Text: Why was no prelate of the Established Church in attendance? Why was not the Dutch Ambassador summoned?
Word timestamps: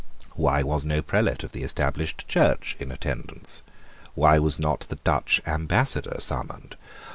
Why 0.33 0.63
was 0.63 0.83
no 0.83 1.03
prelate 1.03 1.43
of 1.43 1.51
the 1.51 1.61
Established 1.61 2.27
Church 2.27 2.75
in 2.79 2.91
attendance? 2.91 3.61
Why 4.15 4.39
was 4.39 4.57
not 4.57 4.79
the 4.89 4.95
Dutch 4.95 5.39
Ambassador 5.45 6.15
summoned? 6.19 6.75